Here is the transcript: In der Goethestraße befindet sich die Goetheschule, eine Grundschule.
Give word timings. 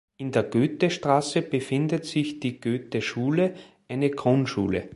In 0.17 0.31
der 0.31 0.41
Goethestraße 0.41 1.43
befindet 1.43 2.05
sich 2.05 2.39
die 2.39 2.59
Goetheschule, 2.59 3.53
eine 3.87 4.09
Grundschule. 4.09 4.89